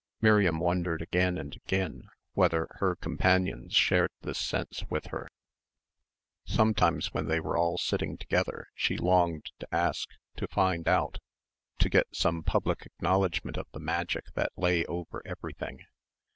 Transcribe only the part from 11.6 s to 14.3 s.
to get some public acknowledgment of the magic